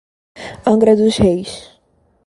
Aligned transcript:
Angra 0.65 0.95
dos 0.95 1.15
Reis 1.19 1.51